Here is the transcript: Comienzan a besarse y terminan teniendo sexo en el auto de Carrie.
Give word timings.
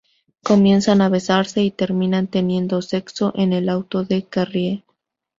Comienzan 0.41 1.01
a 1.01 1.09
besarse 1.09 1.61
y 1.61 1.69
terminan 1.69 2.25
teniendo 2.25 2.81
sexo 2.81 3.33
en 3.35 3.53
el 3.53 3.69
auto 3.69 4.03
de 4.03 4.23
Carrie. 4.25 4.83